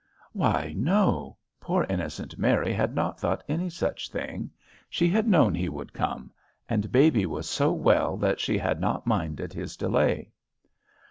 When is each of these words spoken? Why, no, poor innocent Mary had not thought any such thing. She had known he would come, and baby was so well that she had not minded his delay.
Why, 0.33 0.73
no, 0.75 1.37
poor 1.59 1.85
innocent 1.87 2.39
Mary 2.39 2.73
had 2.73 2.95
not 2.95 3.19
thought 3.19 3.43
any 3.47 3.69
such 3.69 4.09
thing. 4.09 4.49
She 4.89 5.07
had 5.07 5.27
known 5.27 5.53
he 5.53 5.69
would 5.69 5.93
come, 5.93 6.31
and 6.67 6.91
baby 6.91 7.27
was 7.27 7.47
so 7.47 7.71
well 7.71 8.17
that 8.17 8.39
she 8.39 8.57
had 8.57 8.79
not 8.81 9.05
minded 9.05 9.53
his 9.53 9.77
delay. 9.77 10.31